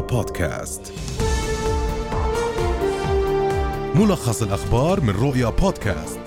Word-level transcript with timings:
بودكاست. 0.00 0.92
ملخص 3.94 4.42
الأخبار 4.42 5.00
من 5.00 5.10
رؤيا 5.10 5.50
بودكاست. 5.50 6.20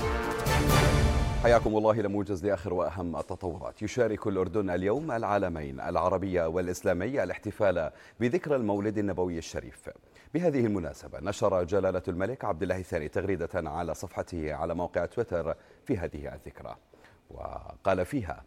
حياكم 1.44 1.78
الله 1.78 1.92
إلى 1.92 2.08
موجز 2.08 2.46
لآخر 2.46 2.74
وأهم 2.74 3.16
التطورات. 3.16 3.82
يشارك 3.82 4.28
الأردن 4.28 4.70
اليوم 4.70 5.12
العالمين 5.12 5.80
العربي 5.80 6.40
والإسلامي 6.40 7.24
الاحتفال 7.24 7.92
بذكرى 8.20 8.56
المولد 8.56 8.98
النبوي 8.98 9.38
الشريف. 9.38 9.90
بهذه 10.34 10.66
المناسبة 10.66 11.20
نشر 11.20 11.64
جلالة 11.64 12.04
الملك 12.08 12.46
عبد 12.46 12.62
الله 12.62 12.78
الثاني 12.78 13.08
تغريدة 13.08 13.50
على 13.54 13.94
صفحته 13.94 14.54
على 14.54 14.74
موقع 14.74 15.06
تويتر 15.06 15.56
في 15.86 15.98
هذه 15.98 16.34
الذكرى. 16.34 16.76
وقال 17.30 18.06
فيها 18.06 18.44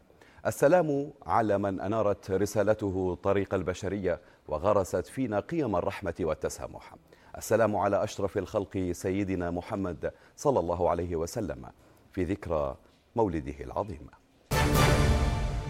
السلام 0.46 1.12
على 1.26 1.58
من 1.58 1.80
أنارت 1.80 2.30
رسالته 2.30 3.18
طريق 3.22 3.54
البشرية 3.54 4.20
وغرست 4.48 5.06
فينا 5.06 5.40
قيم 5.40 5.76
الرحمة 5.76 6.14
والتسامح. 6.20 6.94
السلام 7.38 7.76
على 7.76 8.04
أشرف 8.04 8.38
الخلق 8.38 8.90
سيدنا 8.92 9.50
محمد 9.50 10.12
صلى 10.36 10.60
الله 10.60 10.90
عليه 10.90 11.16
وسلم 11.16 11.66
في 12.12 12.24
ذكرى 12.24 12.76
مولده 13.16 13.54
العظيم. 13.60 14.06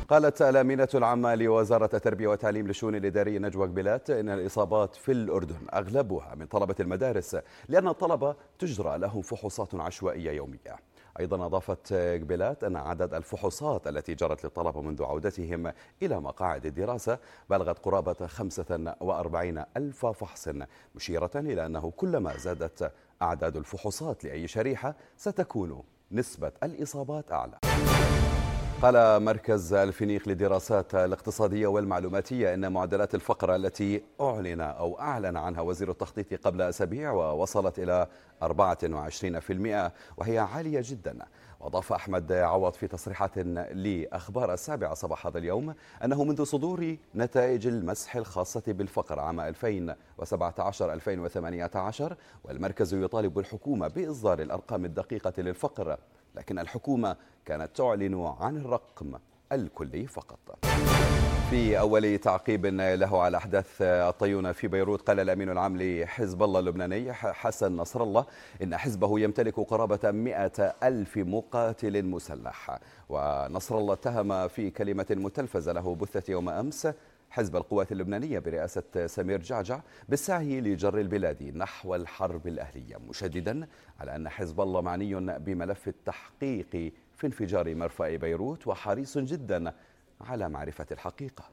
قالت 0.09 0.43
الأمينة 0.43 0.89
العامة 0.95 1.35
لوزارة 1.35 1.91
التربية 1.95 2.29
والتعليم 2.29 2.67
للشؤون 2.67 2.95
الإدارية 2.95 3.39
نجوى 3.39 3.67
قبلات 3.67 4.11
إن 4.11 4.29
الإصابات 4.29 4.95
في 4.95 5.13
الأردن 5.13 5.67
أغلبها 5.75 6.35
من 6.35 6.47
طلبة 6.47 6.75
المدارس 6.81 7.37
لأن 7.69 7.89
الطلبة 7.89 8.37
تجرى 8.59 8.99
لهم 8.99 9.23
فحوصات 9.23 9.75
عشوائية 9.75 10.31
يومية. 10.31 10.77
أيضا 11.21 11.47
أضافت 11.47 11.93
قبلات 11.93 12.65
أن 12.65 12.77
عدد 12.77 13.15
الفحوصات 13.15 13.87
التي 13.87 14.15
جرت 14.15 14.45
للطلبة 14.45 14.81
منذ 14.81 15.03
عودتهم 15.03 15.73
إلى 16.03 16.21
مقاعد 16.21 16.67
الدراسة 16.67 17.19
بلغت 17.51 17.79
قرابة 17.79 18.27
45 18.27 19.65
ألف 19.77 20.07
فحص 20.07 20.49
مشيرة 20.95 21.31
إلى 21.35 21.67
أنه 21.67 21.91
كلما 21.91 22.37
زادت 22.37 22.93
أعداد 23.23 23.57
الفحوصات 23.57 24.25
لأي 24.25 24.49
شريحة 24.49 24.95
ستكون 25.17 25.83
نسبة 26.13 26.53
الإصابات 26.63 27.33
أعلى. 27.33 27.59
قال 28.83 29.23
مركز 29.23 29.73
الفينيق 29.73 30.29
للدراسات 30.29 30.95
الاقتصادية 30.95 31.67
والمعلوماتية 31.67 32.55
أن 32.55 32.73
معدلات 32.73 33.15
الفقر 33.15 33.55
التي 33.55 34.03
أعلن 34.21 34.61
أو 34.61 35.01
أعلن 35.01 35.37
عنها 35.37 35.61
وزير 35.61 35.91
التخطيط 35.91 36.47
قبل 36.47 36.63
أسابيع 36.63 37.11
ووصلت 37.13 37.79
إلى 37.79 38.07
24% 38.43 38.49
وهي 40.17 40.39
عالية 40.39 40.81
جدا. 40.85 41.19
وأضاف 41.61 41.93
أحمد 41.93 42.33
عوض 42.33 42.73
في 42.73 42.87
تصريحات 42.89 43.39
لأخبار 43.39 44.53
السابعة 44.55 44.95
صباح 44.95 45.27
هذا 45.27 45.39
اليوم 45.39 45.75
أنه 46.05 46.25
منذ 46.25 46.45
صدور 46.45 46.97
نتائج 47.15 47.67
المسح 47.67 48.17
الخاصة 48.17 48.63
بالفقر 48.67 49.21
عام 49.21 49.53
2017-2018 49.53 49.55
والمركز 52.45 52.95
يطالب 52.95 53.39
الحكومة 53.39 53.89
بإصدار 53.89 54.43
الأرقام 54.43 54.85
الدقيقة 54.85 55.33
للفقر 55.39 55.99
لكن 56.35 56.59
الحكومة 56.59 57.17
كانت 57.45 57.77
تعلن 57.77 58.35
عن 58.41 58.57
الرقم 58.57 59.13
الكلي 59.53 60.07
فقط. 60.07 60.59
في 61.51 61.79
أول 61.79 62.19
تعقيب 62.19 62.67
له 62.67 63.23
على 63.23 63.37
أحداث 63.37 63.83
الطيونة 63.83 64.53
في 64.53 64.69
بيروت 64.69 65.03
قال 65.09 65.21
الأمين 65.21 65.51
العام 65.51 65.77
لحزب 65.83 66.43
الله 66.43 66.61
اللبناني 66.61 67.13
حسن 67.13 67.77
نصر 67.77 68.03
الله 68.03 68.27
إن 68.63 68.77
حزبه 68.77 69.21
يمتلك 69.21 69.61
قرابة 69.61 70.11
مئة 70.11 70.75
ألف 70.83 71.17
مقاتل 71.17 72.03
مسلح. 72.03 72.79
ونصر 73.09 73.79
الله 73.79 73.93
اتهم 73.93 74.49
في 74.49 74.71
كلمة 74.71 75.07
متلفزة 75.11 75.73
له 75.73 75.95
بثت 75.95 76.29
يوم 76.29 76.49
أمس 76.49 76.89
حزب 77.31 77.57
القوات 77.57 77.93
اللبنانية 77.93 78.39
برئاسة 78.39 79.07
سمير 79.07 79.43
جعجع 79.43 79.81
بالسعي 80.09 80.61
لجر 80.61 80.99
البلاد 80.99 81.43
نحو 81.43 81.95
الحرب 81.95 82.47
الأهلية 82.47 82.97
مشددا 83.09 83.69
على 84.01 84.17
أن 84.17 84.29
حزب 84.29 84.61
الله 84.61 84.81
معني 84.81 85.39
بملف 85.39 85.89
التحقيق 85.89 86.93
في 87.17 87.27
انفجار 87.27 87.75
مرفأ 87.75 88.17
بيروت 88.17 88.67
وحريص 88.67 89.19
جدا 89.19 89.73
على 90.21 90.49
معرفة 90.49 90.87
الحقيقة. 90.93 91.45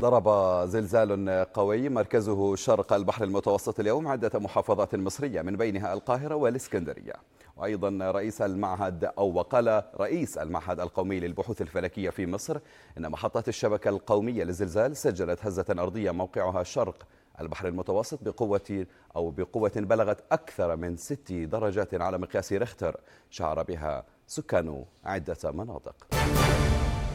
ضرب 0.00 0.28
زلزال 0.68 1.28
قوي 1.54 1.88
مركزه 1.88 2.56
شرق 2.56 2.92
البحر 2.92 3.24
المتوسط 3.24 3.80
اليوم 3.80 4.08
عدة 4.08 4.38
محافظات 4.38 4.94
مصرية 4.94 5.42
من 5.42 5.56
بينها 5.56 5.92
القاهرة 5.92 6.34
والإسكندرية. 6.34 7.12
وأيضا 7.56 8.10
رئيس 8.10 8.42
المعهد 8.42 9.04
أو 9.04 9.32
وقال 9.32 9.82
رئيس 9.96 10.38
المعهد 10.38 10.80
القومي 10.80 11.20
للبحوث 11.20 11.62
الفلكية 11.62 12.10
في 12.10 12.26
مصر 12.26 12.58
إن 12.98 13.10
محطات 13.10 13.48
الشبكة 13.48 13.88
القومية 13.88 14.44
للزلزال 14.44 14.96
سجلت 14.96 15.46
هزة 15.46 15.66
أرضية 15.70 16.10
موقعها 16.10 16.62
شرق 16.62 17.06
البحر 17.40 17.68
المتوسط 17.68 18.24
بقوة 18.24 18.86
أو 19.16 19.30
بقوة 19.30 19.72
بلغت 19.76 20.24
أكثر 20.32 20.76
من 20.76 20.96
ست 20.96 21.32
درجات 21.32 21.94
على 21.94 22.18
مقياس 22.18 22.52
ريختر 22.52 22.96
شعر 23.30 23.62
بها 23.62 24.04
سكان 24.26 24.84
عدة 25.04 25.50
مناطق. 25.52 25.94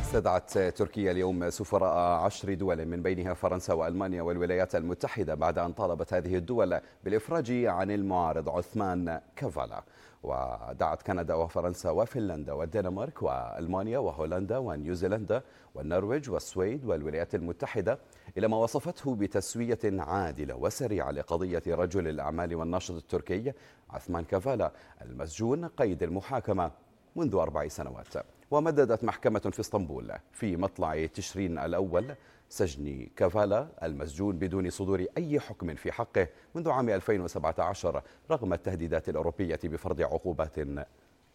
استدعت 0.09 0.58
تركيا 0.58 1.12
اليوم 1.12 1.50
سفراء 1.50 1.97
عشر 2.25 2.53
دول 2.53 2.86
من 2.86 3.02
بينها 3.02 3.34
فرنسا 3.34 3.74
وألمانيا 3.74 4.22
والولايات 4.22 4.75
المتحدة 4.75 5.36
بعد 5.36 5.58
أن 5.59 5.72
طالبت 5.74 6.14
هذه 6.14 6.36
الدول 6.36 6.80
بالإفراج 7.03 7.52
عن 7.52 7.92
المعارض. 7.92 8.50
عثمان 8.50 9.22
كافالا. 9.36 9.84
ودعت 10.24 11.02
كندا 11.02 11.34
وفرنسا 11.34 11.90
وفنلندا 11.90 12.53
والدنمارك 12.53 13.24
وألمانيا 13.24 14.00
وهولندا 14.00 14.58
ونيوزيلندا 14.58 15.42
والنرويج 15.75 16.30
والسويد 16.30 16.86
والولايات 16.86 17.36
المتحدة 17.36 18.00
إلى 18.38 18.47
ما 18.47 18.58
وصفته 18.58 19.16
بتسوية 19.16 19.80
عادلة 19.86 20.56
وسريعة 20.56 21.12
لقضية 21.12 21.64
رجل 21.68 22.08
الأعمال 22.08 22.56
والناشط 22.56 22.96
التركي 22.96 23.53
عثمان 23.90 24.24
كافالا 24.24 24.72
المسجون 25.02 25.66
قيد 25.66 26.03
المحاكمة 26.03 26.72
منذ 27.16 27.36
أربع 27.36 27.68
سنوات. 27.68 28.14
ومددت 28.52 29.03
محكمة 29.03 29.40
في 29.40 29.59
إسطنبول 29.59 30.12
في 30.31 30.58
مطلع 30.58 31.06
تشرين 31.06 31.58
الأول 31.59 32.16
سجن 32.50 33.08
كافالا 33.16 33.68
المسجون 33.84 34.38
بدون 34.38 34.70
صدور 34.70 35.06
أي 35.18 35.40
حكم 35.40 35.75
في 35.75 35.92
حقه 35.92 36.28
منذ 36.56 36.70
عام 36.70 36.90
2017 36.90 38.02
رغم 38.31 38.53
التهديدات 38.53 39.09
الأوروبية 39.09 39.59
بفرض 39.64 40.02
عقوبات 40.02 40.59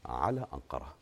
على 0.06 0.46
أنقرة. 0.54 0.94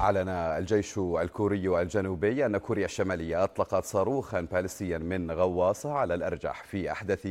أعلن 0.00 0.28
الجيش 0.28 0.98
الكوري 0.98 1.82
الجنوبي 1.82 2.46
أن 2.46 2.56
كوريا 2.56 2.84
الشمالية 2.84 3.44
أطلقت 3.44 3.84
صاروخا 3.84 4.40
باليستيا 4.40 4.98
من 4.98 5.30
غواصة 5.30 5.92
على 5.92 6.14
الأرجح 6.14 6.64
في 6.64 6.92
أحدث 6.92 7.28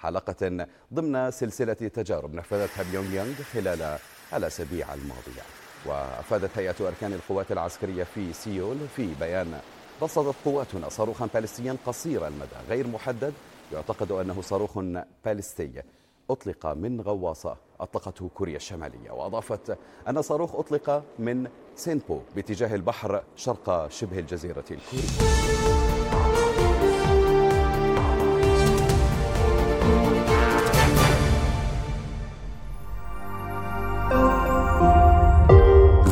حلقة 0.00 0.66
ضمن 0.94 1.30
سلسلة 1.30 1.72
تجارب 1.72 2.34
نفذتها 2.34 2.84
بيونغ 2.90 3.14
يانغ 3.14 3.34
خلال 3.52 3.98
الأسابيع 4.34 4.94
الماضية. 4.94 5.42
وأفادت 5.86 6.58
هيئة 6.58 6.74
أركان 6.80 7.12
القوات 7.12 7.52
العسكرية 7.52 8.04
في 8.04 8.32
سيول 8.32 8.76
في 8.96 9.14
بيان 9.20 9.60
رصدت 10.02 10.34
قواتنا 10.44 10.88
صاروخا 10.88 11.28
باليستيا 11.34 11.76
قصير 11.86 12.26
المدى 12.26 12.56
غير 12.68 12.86
محدد. 12.86 13.32
يعتقد 13.72 14.12
أنه 14.12 14.40
صاروخ 14.40 14.78
باليستي 15.24 15.82
أطلق 16.30 16.66
من 16.66 17.00
غواصة 17.00 17.56
أطلقته 17.80 18.30
كوريا 18.34 18.56
الشمالية. 18.56 19.10
وأضافت 19.10 19.78
أن 20.08 20.22
صاروخ 20.22 20.54
أطلق 20.54 21.04
من 21.18 21.48
سينبو 21.76 22.20
باتجاه 22.36 22.74
البحر 22.74 23.22
شرق 23.36 23.90
شبه 23.90 24.18
الجزيرة 24.18 24.64
الكورية. 24.70 26.39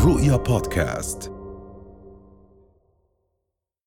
رؤيا 0.05 0.37
بودكاست. 0.37 1.38